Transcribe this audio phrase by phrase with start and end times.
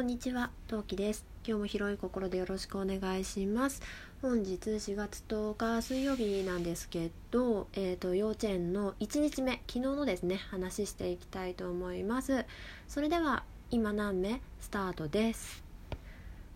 [0.00, 1.26] こんにちは、トウキです。
[1.46, 3.82] 今日も広い心でよろしくお願いします。
[4.22, 12.46] 本日4月10日水曜日なんですけど、えっ、と幼稚園の1日目、昨日のですね、話していきたいと思います。
[12.88, 15.62] それでは今何目スタートです。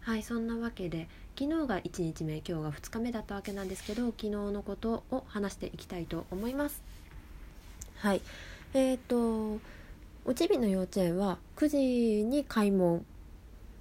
[0.00, 1.06] はい、そんなわけで
[1.38, 6.82] 昨日が1日目、今日が2日目だったわけなんですけど、昨日のことを話していきたいと思います。
[7.96, 8.22] はい、
[8.72, 9.60] えっ、と
[10.24, 11.76] おちびの幼稚園は9時
[12.24, 13.04] に開門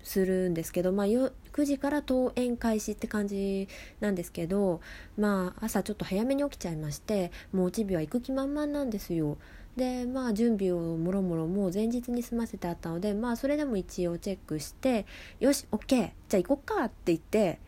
[0.04, 1.32] するんですけど、まあ、9
[1.66, 3.68] 時から登園開始って感じ
[4.00, 4.82] なんですけど、
[5.18, 9.38] まあ、朝ちょっと早めに起きちゃいましてもうおちびは行く気満々なんですよ。
[9.76, 15.08] でまあ準備をもろもろもう前日に済ませてあったのでまあそれでも一応チェックして
[15.40, 17.60] 「よし OK じゃあ行こっか」って言って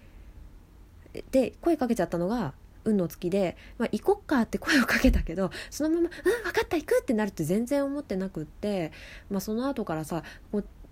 [1.32, 8.92] で声かけちゃったのが運の月で、まあ、行こっかって声をかけたけどそのまま「うん分かった行く!」ってなるって全然思ってなくって、
[9.30, 10.24] まあ、その後からさ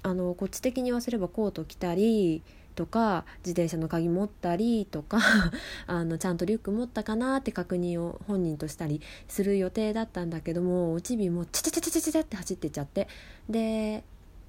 [0.04, 2.44] あのこっち的に言わせればコート着たり
[2.76, 5.20] とか自転車の鍵持ったりとか
[5.88, 13.08] あのちゃんとリュック持ったかなって確認を本人としたりする予定だったんだけどもおちびもチャチャチャチャチャチャって走ってっちゃって
[13.50, 14.04] で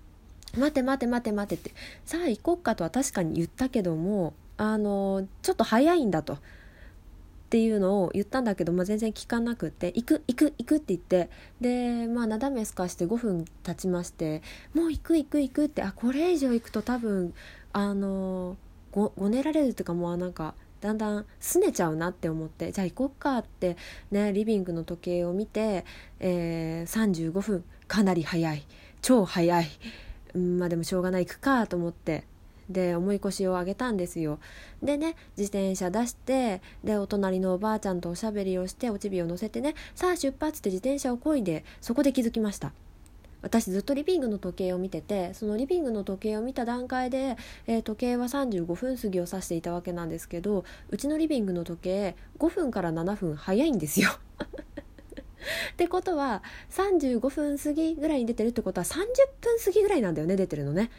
[0.57, 1.73] 「待て待て待て待て」って
[2.05, 6.39] 「さあ行こっか」とは確かに言ったけどもあのちょっと早いんだと。
[7.45, 14.43] っていうのを言ったんだけど、まあ、全然聞かなくて「行く行く行く」って言ってでまあなだめすかして5分経ちまして
[14.75, 17.35] 「もう行く行く行く」ってあこれ以上行くと多分
[17.73, 18.57] あの
[18.91, 23.77] ごごねられるっていうかもうなんかだんだん拗ねちゃうなって思ってじゃあ行こっかって
[24.11, 25.85] ねリビングの時計を見て、
[26.21, 28.67] えー、35分かなり早い
[29.01, 29.67] 超早い、
[30.35, 32.25] うん、まあでもしょうがない行くかと思って
[32.69, 34.39] で重い腰を上げたんですよ。
[34.83, 42.73] でね自転車出してでお隣のおばあちゃんとおしゃべりをしておちびを乗せてねさあ出発って自転車をこいでそこで気づきました。
[43.45, 54.09] 私ずっとリビングの時計を見ててそのリビングの時計を見た段階で、えー、時計は35分過ぎを指していたわけなんですけどうちのリビングの時計5分から7分早いんですよ。
[55.73, 58.97] ってことは35分過ぎぐらいに出てるってことは30
[59.43, 60.91] 分過ぎぐらいなんだよね出てるのね。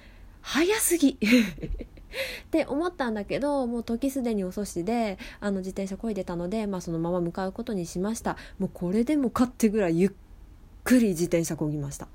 [0.46, 1.18] 早すぎ。
[1.20, 8.38] って思ったんだけどもう時すでに遅しであの自転車こいでたので、まあ、そのまま向かうことにしました。
[8.60, 10.12] もうこれでもかってぐらいゆっ
[10.84, 12.08] くり自転車こぎました。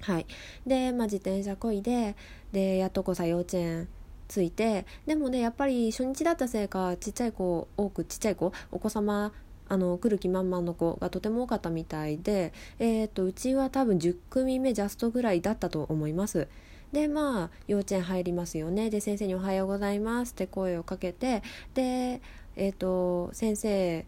[0.00, 0.26] はい。
[0.66, 2.16] で、まあ、自転車こいで
[2.50, 3.88] でやっとこさ幼稚園
[4.26, 9.32] 着いてでもねやっぱり初日だったせいかちっちゃい子多くちっちゃい子お子様
[9.68, 16.48] あの来る気満々の子がとても多かったみたいで、えーと、とうちは多分10組目ジャストぐらいだったと思います。
[16.94, 18.88] でまあ幼稚園入りますよね。
[18.88, 21.42] で先生に「おはようございます」って声をかけて
[21.74, 22.22] で
[22.56, 24.06] えっ、ー、と先生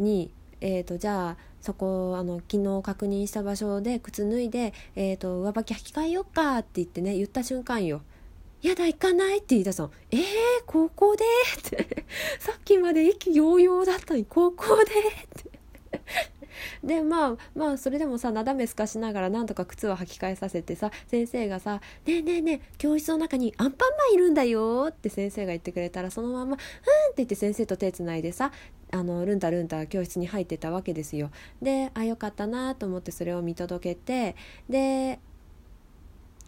[0.00, 8.02] に「えーと、じゃあそこあの昨日確認した場所で靴脱いで、えーと、上履き履き替えよっか」って言ってね言った瞬間よ
[8.62, 10.20] 「やだ行かない」って言い出したの「えー、
[10.66, 11.24] 高校で?」
[11.58, 12.02] って。
[12.38, 14.92] さっきまで意気揚々だったのに高校で？
[14.92, 15.50] って。
[16.84, 26.60] でまあまあそれでもさなだめすかしながらなんとか靴を履き替えさせてさ先生がさ「ねえねえねえ教室の中にアンパンマンいるんだよ」って先生が言ってくれたらそのまま「うん」って
[27.16, 28.52] 言って先生と手つないでさ
[28.90, 31.30] あのルンタルンタ教室に入ってたわけですよ。
[31.62, 34.36] であよかったなと思ってそれを見届けて
[34.68, 35.18] で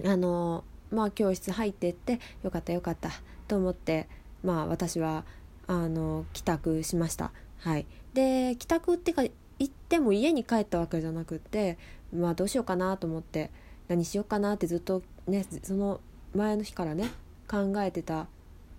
[0.05, 3.11] あのまあ教室入ってってよかったよかった
[3.49, 4.09] と思って
[4.43, 5.25] まあ私は
[5.67, 7.33] あの帰宅しました。
[7.61, 9.25] はい、で帰宅ってか
[9.59, 11.79] 行っても家に帰ったわけじゃなくって
[12.13, 13.51] まあどうしようかなと思って
[13.89, 16.01] 何しようかなってずっとねその
[16.35, 17.11] 前の日からね
[17.49, 18.27] 考えてた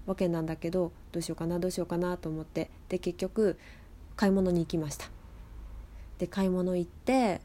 [0.05, 3.57] わけなんだけどどうしようかなどうしようかなと思ってで結局
[4.15, 5.07] 買い物に行きました。
[6.17, 7.41] で買い物行って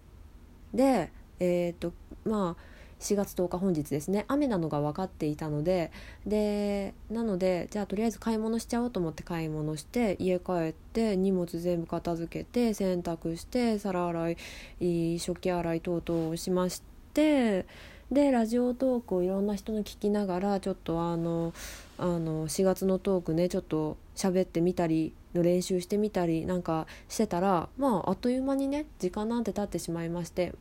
[0.72, 1.10] で
[1.40, 1.92] えっ、と
[2.24, 2.62] まあ
[3.00, 4.24] 4月10日本日ですね。
[4.28, 5.90] 雨なのが分かっていたので
[6.26, 14.36] でなのでじゃあとりあえず買い物しちゃおうと思って買い物して家帰って荷物全部片付けて洗濯して皿洗
[14.80, 16.82] い食器洗い等々をしまし
[17.14, 17.66] て
[18.10, 21.52] でラジオトークをいろんな人の聞きながらちょっとあの
[21.96, 30.54] あの4月のトークねちょっと喋ってみたりの練習してみたりなんかしてたらまああっという間にね時間なんて経ってしまいまして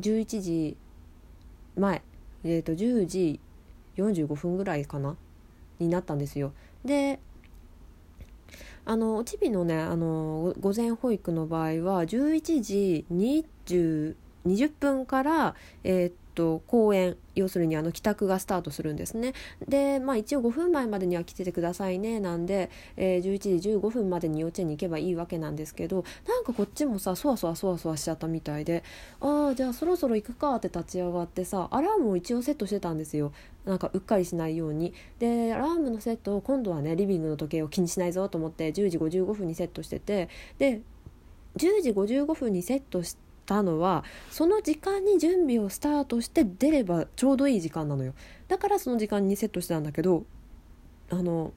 [0.00, 0.76] 11時
[1.76, 2.02] 前、
[2.44, 3.40] えー、と10時
[3.96, 5.16] 45分ぐらいかな？
[5.78, 6.52] になったんですよ。
[6.84, 7.18] で
[8.84, 19.34] あのおちびのねあの午前保育の場合は11時20 20分から、えー、っと、公演要するにあの帰宅がスタートするんですね。
[19.68, 22.18] で、まあ、一応5分前までには来ててくださいね。
[22.18, 28.82] なんで、えー、11時15分までに幼稚園に行けばいいわけなんですけどなんかこっちもさそわそわそわそわしちゃったみたいで
[29.20, 33.32] ああじゃあそろそろ行くかって立ち上がってさアラームを一応セットしてたんですよ。
[33.66, 34.94] なんかうっかりしないように。
[35.18, 40.28] でアラームのセットを今度はねリビングの時計を気にしないぞと思って10時55分にセットしてて
[40.58, 40.80] で
[41.56, 48.14] 10時55分にセットしてたのはその時間に準備をスタートして出ればちょうどいい時間なのよ。
[48.46, 50.24] だからその時間にセットしてたんだけど
[51.10, 51.52] あの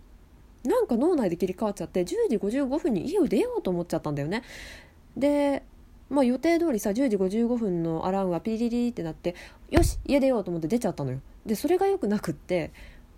[0.63, 4.41] なんか脳内で切り替わっちゃって10時55分に家を出ようと思っちゃったんだよね。
[5.15, 5.61] で
[6.09, 9.35] まあ予定通りさ10時55分のアラームがピリリってなって
[9.69, 11.19] よし家出ようと思って出ちゃったのよ。
[11.45, 12.71] でそれがよくなくって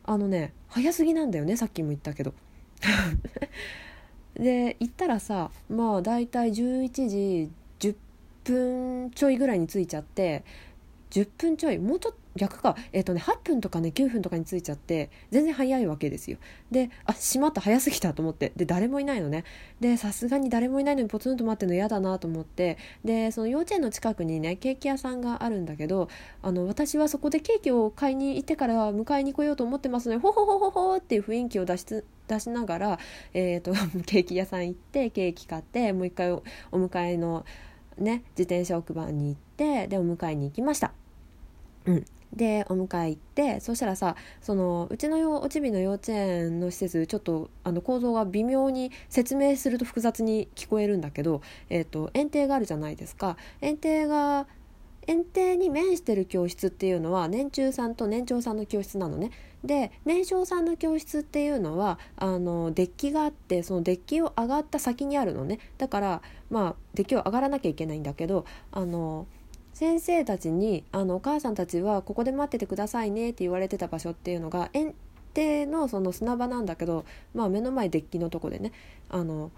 [0.03, 2.33] あのね早すぎなんだよねさっきも言ったけど。
[4.35, 7.49] で行ったらさまあ大体11時
[8.45, 10.43] 分ちょいぐらいに着いちゃって
[11.11, 12.75] 10分ちょいもうちょっと逆か。
[12.91, 16.37] えっ、ー、とね8分とかね9分とかに着いちゃって全然早いわけですよ。
[16.69, 18.51] であしまった早すぎたと思って。
[18.55, 19.45] で誰もいないのね。
[19.79, 22.77] でさすがに誰もいないのにポツンと待ってるの嫌だなと思って。
[23.05, 26.09] でその幼稚園の近くにねケーキ屋さんがあるんだけど
[26.41, 31.85] あの私はそこでケーキを買いに行ってから迎えに来ようと思ってますのでほほほほほっていう雰囲気を出し
[32.27, 32.99] 出しながら、
[33.33, 33.71] えーと
[34.05, 36.41] ケーキ屋さん行ってケーキ買ってもう一回お
[36.73, 37.45] 迎えの
[37.97, 40.93] ね自転車置く場に行ってでお迎えに行きました。
[41.85, 42.05] うん
[42.35, 54.47] でお迎え行ってそしたらさそのうちのおちびの幼稚園の施設ちょっとあの構造が微妙に説明すると複雑に聞こえるんだけど、えーと、園庭があるじゃないですか園庭が
[55.07, 59.31] 園庭に面してる教室っていうのは年中さんと年長さんの教室なのね。
[59.63, 66.21] で年少さんの教室っていうのはあのデッキがあってそのデッキを上がった先にあるのねだから
[66.51, 69.25] まあデッキを上がらなきゃいけないんだけどあの
[69.73, 74.93] 先生たちにあの「お母さんたちはここで待っててくださいね」って言われてた場所っていうのが園
[75.35, 77.03] 庭のその砂場なんだけど、
[77.33, 78.71] まあ、目の前デッキのとこでね
[79.09, 79.51] あの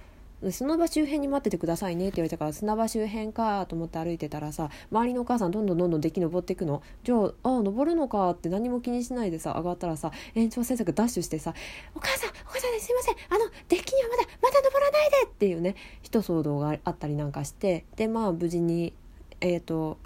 [0.52, 11.54] 砂場周辺に待っててくださいねって言われたから砂場周辺かと思って歩いてたらさ周りのお母さんどんどんどんどんデッキ登っていくのじゃああ登るのかって何も気にしないでさ上がったらさ園長先生がダッシュしてさ
[11.96, 18.94] 「お母さんお母さんすいませんあのデッキにはまだまだ登らないで!」っていうね一騒動があったりなんかしてでまあ無事に
[19.42, 19.98] えっ、ー、と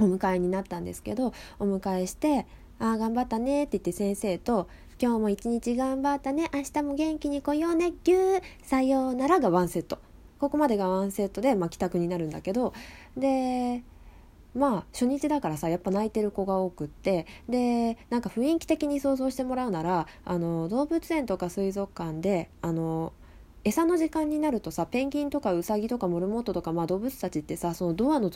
[0.00, 2.46] お迎えになったんですけどお迎えして
[2.78, 4.68] 「ああ頑張ったね」って言って先生と
[5.00, 6.50] 今日も一日頑張ったね。
[6.52, 7.92] 明日も元気に来ようね。
[8.02, 8.42] ぎゅー。
[8.64, 10.00] さようならがワンセット。
[10.40, 12.72] ここまでがワンセットで、まあ、帰宅になるんだけど。
[13.16, 13.84] で
[14.54, 17.26] まあ初日だからさやっぱ泣いてる子が多くって。
[17.48, 23.12] でなんか雰囲気的に想像してもらうならあの動物園とか水族館であの
[23.64, 28.30] 餌の時間になるとさペンギンとかウサギとかモルモットとか、まあ、動物たちってさそのドアの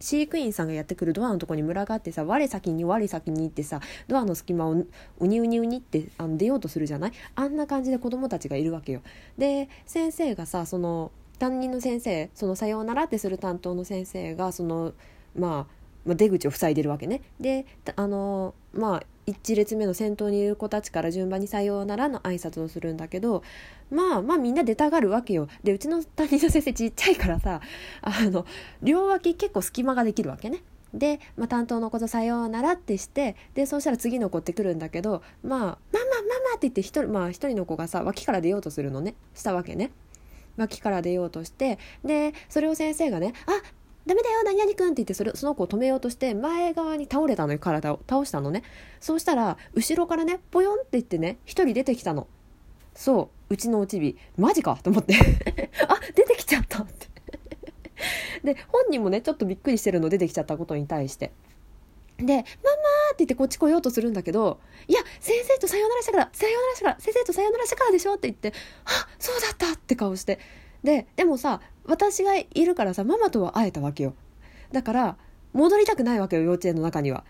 [0.00, 4.86] 飼育員さんがやってくるドアのとこに群がってさ我先に我先にってさドアの隙間をウ
[5.26, 7.12] ニウニウニってあの出ようとするじゃない？
[7.34, 9.02] あんな感じで子供たちがいるわけよ。
[9.36, 14.92] で先生がさその担任の先生その「さようなら」ってする担当の先生がその
[15.36, 17.20] まあまあ、出口を塞いでるわけね。
[17.38, 17.66] で
[17.96, 23.42] あのまあ1列目の先頭にいる子たちから順番に「さようなら」の挨拶をするんだけど
[23.90, 25.48] まあまあみんな出たがるわけよ。
[25.62, 27.60] でうちの担任の先生ちっちゃいからさ
[28.00, 28.46] あの
[28.82, 30.62] 両脇結構隙間ができるわけね。
[30.94, 35.74] で、まあ、担当の子と「さようなら」ってしてでそうしたら次の子って来るんだけど「まあマママ
[36.50, 39.90] マ」って言って一人,、まあ、一人の子がさ脇から出ようとするのねしたわけね。
[40.56, 43.52] 脇から出ようとしてでそれを先生がね「あ
[44.08, 48.62] ダメだよ何々くんって言ってそれその子を止めようとして前側に倒れたのよ体を倒したのね。
[49.00, 52.26] そうしたら後ろからねポヨンって言ってね一人出てきたの。
[52.94, 54.16] そううちのおちび。
[54.38, 55.14] マジかと思って。
[55.86, 57.06] あ出てきちゃったって。
[58.42, 61.32] で本人もねちょっとびっくりしてるの出てきちゃったことに対して。
[62.16, 62.42] で、ママっ
[63.10, 68.52] て言ってこっち来ようとするんだけど、いや、先生とさようならしたから、さようならしたから、先生とさようならしたからでしょって言って、
[68.84, 70.40] あ、そうだったって顔して。
[70.82, 74.14] で、でもさ、私がいるからさママとは会えたわけよ。
[74.70, 75.16] だから
[75.52, 77.24] 戻りたくないわけよ幼稚園の中には。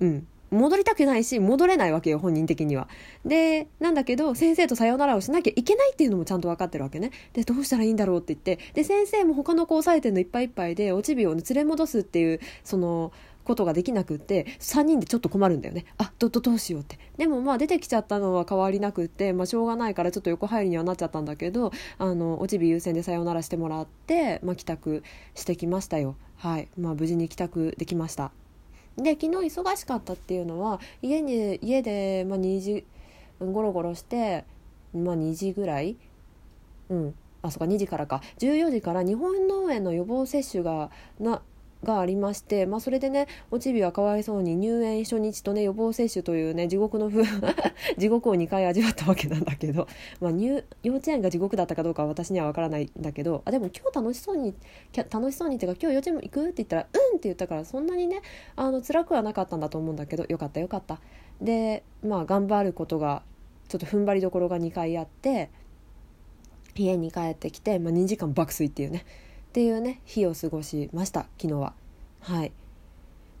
[0.00, 0.26] うん。
[0.50, 2.88] 戻りたくないし戻れないわけよ本人的には。
[3.24, 7.10] でなんだけど先生とさよならをしなきゃいけないっていうのもちゃんと分かってるわけね。
[7.32, 8.58] でどうしたらいいんだろうって言って。
[8.74, 13.12] で先生も他の子を抑えてるのいっぱいいっぱいでおちびを、ね、連れ戻すっていうその
[13.44, 15.86] ことができなくって3人でちょっと困るんだよね。
[15.98, 16.98] あどどどうしようって。
[17.16, 25.02] でもまあ出てきちゃったのは変わりなくって、まあ、しょうがないからちょっと横入りにはなっちゃったんだけどあのおちび優先でさよならしてもらって、まあ、帰宅
[25.34, 26.16] してきましたよ。
[26.36, 26.68] はい。
[26.78, 28.32] まあ無事に帰宅できました。
[28.96, 32.84] で昨日忙しかったっていうのは家に家で、まあ、2時
[33.40, 34.44] ゴロゴロして、
[34.92, 35.96] まあ、2時ぐらい？
[36.90, 37.14] うん。
[37.42, 38.20] あそっか2時からか。
[38.38, 41.40] 14時から日本農園の予防接種がな
[41.84, 47.24] がありまして、まあ、それでねおちびはかわいそうに入園初日とね予防接種というね地獄の風
[47.96, 49.88] 地獄を2回味わったわけなんだけど、
[50.20, 54.54] まあ、入幼稚園が地獄だったかどうかは私には分からないんだけどあでも今日楽しそうに
[55.10, 58.20] 楽しそうにっていうか今日幼稚園も行くって言ったら「うん」って言ったからそんなにね
[58.56, 61.00] あの辛くはなかったんだと思うんだけどよかったよかった。
[61.40, 63.22] でまあ頑張ることが
[63.68, 65.48] ちょっと踏ん張りどころが2回あって
[66.74, 69.04] 家に帰ってきて、まあ、2時間爆睡っていうね
[69.50, 71.74] っていうね日を過ごしました昨日は。
[72.20, 72.52] はい。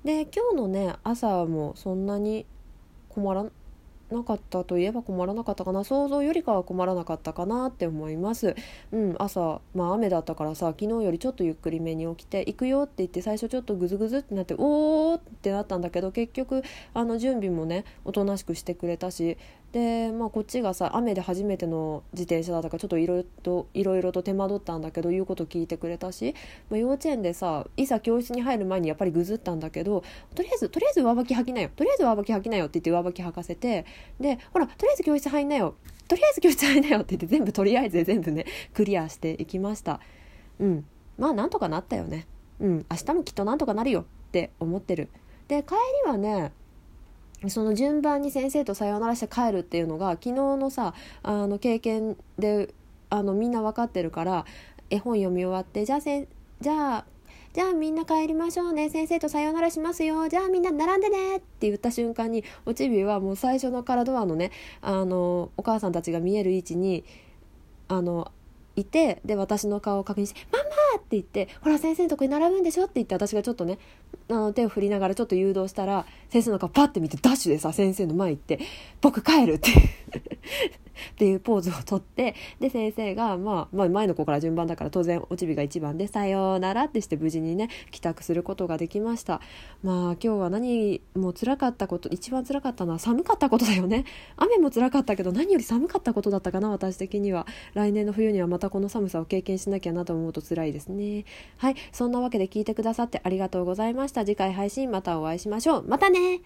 [0.02, 2.46] で今日のね朝もそんなに
[3.08, 3.44] 困ら
[4.10, 8.56] なかったといえば困らなかったかな想像よりかは困らなかったかなって思います。
[8.90, 19.38] うん朝まあ雨だったからさ昨日よりちょっとゆっくりめに起きて行くよって言って最初ちょっとグズグズってなっておーってなったんだけど結局あの準備もねおとなしくしてくれたし
[19.72, 26.34] でまあこっちがさ雨で初めての自転車だったからちょっといろいろといろいろと手間取ったんだけど言うこと聞いてくれたし、
[26.70, 30.02] まあ、幼稚園でさいざ教室に入る前にやっぱりぐずったんだけど
[30.34, 31.70] とりあえずとりあえず上履き履きなよ。
[31.74, 33.86] とりあえず上履き履きなよって言って上履き履かせて
[34.18, 35.74] でほらとりあえず教室入んなよ。
[36.08, 40.00] とりあえず教室入んなよって言って全部とりあえずで全部ねクリアしていきました。
[40.58, 40.84] うん。
[41.16, 42.26] まあなんとかなったよね。
[42.58, 42.86] うん。
[42.90, 45.08] 明日もきっとなんとかなるよって思ってる。
[45.46, 45.74] で帰
[46.04, 46.52] りはね
[47.48, 52.74] その順番に先生とさよならして帰るっていうのが昨日のさあの経験で
[53.08, 54.44] あのみんな分かってるから
[54.90, 56.28] 絵本読み終わってじゃあせ
[56.60, 57.04] じゃあ
[57.52, 67.04] じゃあみんな帰りましょうね先生とさよならしますよじゃあみんな並んでねって言った瞬間におちびはもう最初のからドアのねあのお母さんたちが見える位置に
[67.88, 68.30] あの
[68.76, 70.64] いてで私の顔を確認して「ママ!」
[70.96, 73.78] って言って「ほら先生のとこに並ぶんでしょ」って言って私がちょっとね
[74.28, 78.60] あの手を振りながらちょっと誘導したら先生の顔パッて見てダッシュでさ先生の前行って
[79.00, 79.70] 「僕帰る」って
[81.12, 89.40] っていうポーズをとってで先生が、まあ、まあ前の子から順番だから当然おちびが1番で「さようなら」ってして無事にね帰宅することができました。
[89.82, 94.04] まあ今日は何も辛かったこと一番辛かったのは寒かったことだよね。
[94.36, 97.46] 雨も辛かったけど何より寒かったことだったかな私的には。
[97.74, 100.79] 来年の冬にはまたこの寒さを経験しなきゃなと思うと辛いです。
[100.80, 101.24] ですね。
[101.58, 101.76] はい。
[101.92, 104.24] そんなわけで聞いてくださってありがとうございました。
[104.24, 105.84] 次回配信またお会いしましょう。
[105.86, 106.40] またね